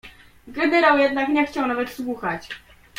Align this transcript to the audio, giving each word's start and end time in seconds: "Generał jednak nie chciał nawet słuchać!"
"Generał 0.47 0.97
jednak 0.97 1.29
nie 1.29 1.45
chciał 1.45 1.67
nawet 1.67 1.89
słuchać!" 1.89 2.49